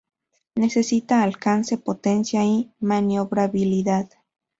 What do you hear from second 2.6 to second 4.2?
maniobrabilidad.